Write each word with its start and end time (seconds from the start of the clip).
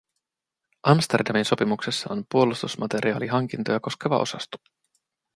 Amsterdamin 0.83 1.45
sopimuksessa 1.45 2.13
on 2.13 2.25
puolustusmateriaalihankintoja 2.31 3.79
koskeva 3.79 4.17
osasto. 4.19 4.57